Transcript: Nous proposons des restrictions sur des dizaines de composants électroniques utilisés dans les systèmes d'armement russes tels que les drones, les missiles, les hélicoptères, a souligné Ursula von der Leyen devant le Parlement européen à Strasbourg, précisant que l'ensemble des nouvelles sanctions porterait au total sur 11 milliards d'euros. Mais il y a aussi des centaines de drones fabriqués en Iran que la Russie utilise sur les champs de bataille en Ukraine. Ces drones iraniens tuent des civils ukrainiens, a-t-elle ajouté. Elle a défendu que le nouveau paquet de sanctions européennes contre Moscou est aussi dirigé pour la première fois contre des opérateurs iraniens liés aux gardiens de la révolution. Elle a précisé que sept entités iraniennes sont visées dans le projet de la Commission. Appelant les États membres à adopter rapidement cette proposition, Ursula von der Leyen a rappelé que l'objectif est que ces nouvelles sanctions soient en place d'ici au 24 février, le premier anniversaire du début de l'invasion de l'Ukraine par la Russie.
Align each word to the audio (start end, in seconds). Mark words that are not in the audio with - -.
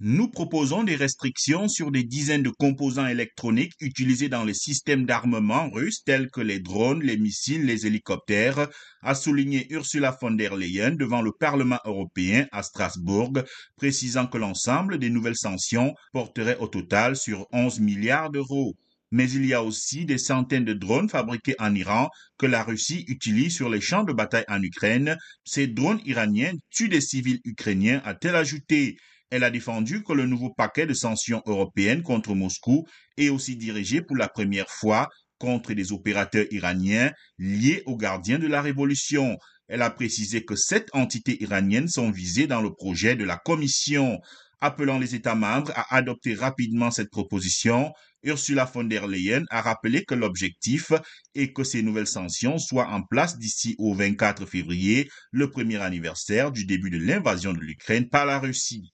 Nous 0.00 0.28
proposons 0.28 0.84
des 0.84 0.94
restrictions 0.94 1.66
sur 1.66 1.90
des 1.90 2.04
dizaines 2.04 2.44
de 2.44 2.50
composants 2.50 3.08
électroniques 3.08 3.74
utilisés 3.80 4.28
dans 4.28 4.44
les 4.44 4.54
systèmes 4.54 5.06
d'armement 5.06 5.68
russes 5.70 6.04
tels 6.04 6.30
que 6.30 6.40
les 6.40 6.60
drones, 6.60 7.02
les 7.02 7.16
missiles, 7.16 7.66
les 7.66 7.84
hélicoptères, 7.84 8.68
a 9.02 9.16
souligné 9.16 9.66
Ursula 9.70 10.16
von 10.20 10.30
der 10.30 10.54
Leyen 10.54 10.92
devant 10.92 11.20
le 11.20 11.32
Parlement 11.32 11.80
européen 11.84 12.46
à 12.52 12.62
Strasbourg, 12.62 13.32
précisant 13.74 14.28
que 14.28 14.38
l'ensemble 14.38 14.98
des 14.98 15.10
nouvelles 15.10 15.34
sanctions 15.34 15.94
porterait 16.12 16.58
au 16.58 16.68
total 16.68 17.16
sur 17.16 17.48
11 17.50 17.80
milliards 17.80 18.30
d'euros. 18.30 18.76
Mais 19.10 19.28
il 19.28 19.46
y 19.46 19.54
a 19.54 19.64
aussi 19.64 20.04
des 20.04 20.18
centaines 20.18 20.64
de 20.64 20.74
drones 20.74 21.08
fabriqués 21.08 21.56
en 21.58 21.74
Iran 21.74 22.08
que 22.38 22.46
la 22.46 22.62
Russie 22.62 23.04
utilise 23.08 23.56
sur 23.56 23.68
les 23.68 23.80
champs 23.80 24.04
de 24.04 24.12
bataille 24.12 24.44
en 24.46 24.62
Ukraine. 24.62 25.16
Ces 25.44 25.66
drones 25.66 26.00
iraniens 26.04 26.52
tuent 26.70 26.88
des 26.88 27.00
civils 27.00 27.40
ukrainiens, 27.44 28.00
a-t-elle 28.04 28.36
ajouté. 28.36 28.96
Elle 29.30 29.44
a 29.44 29.50
défendu 29.50 30.02
que 30.02 30.14
le 30.14 30.26
nouveau 30.26 30.50
paquet 30.54 30.86
de 30.86 30.94
sanctions 30.94 31.42
européennes 31.46 32.02
contre 32.02 32.34
Moscou 32.34 32.86
est 33.18 33.28
aussi 33.28 33.56
dirigé 33.56 34.00
pour 34.00 34.16
la 34.16 34.28
première 34.28 34.70
fois 34.70 35.08
contre 35.38 35.74
des 35.74 35.92
opérateurs 35.92 36.46
iraniens 36.50 37.12
liés 37.38 37.82
aux 37.86 37.96
gardiens 37.96 38.38
de 38.38 38.46
la 38.46 38.62
révolution. 38.62 39.36
Elle 39.68 39.82
a 39.82 39.90
précisé 39.90 40.44
que 40.44 40.56
sept 40.56 40.88
entités 40.94 41.42
iraniennes 41.42 41.88
sont 41.88 42.10
visées 42.10 42.46
dans 42.46 42.62
le 42.62 42.72
projet 42.72 43.16
de 43.16 43.24
la 43.24 43.36
Commission. 43.36 44.18
Appelant 44.60 44.98
les 44.98 45.14
États 45.14 45.36
membres 45.36 45.72
à 45.76 45.94
adopter 45.94 46.34
rapidement 46.34 46.90
cette 46.90 47.10
proposition, 47.10 47.92
Ursula 48.24 48.64
von 48.64 48.84
der 48.84 49.06
Leyen 49.06 49.44
a 49.50 49.60
rappelé 49.60 50.04
que 50.04 50.14
l'objectif 50.14 50.90
est 51.34 51.52
que 51.52 51.62
ces 51.62 51.82
nouvelles 51.82 52.08
sanctions 52.08 52.58
soient 52.58 52.88
en 52.88 53.02
place 53.02 53.38
d'ici 53.38 53.76
au 53.78 53.94
24 53.94 54.46
février, 54.46 55.08
le 55.30 55.50
premier 55.50 55.76
anniversaire 55.76 56.50
du 56.50 56.64
début 56.64 56.90
de 56.90 56.98
l'invasion 56.98 57.52
de 57.52 57.60
l'Ukraine 57.60 58.08
par 58.08 58.26
la 58.26 58.40
Russie. 58.40 58.82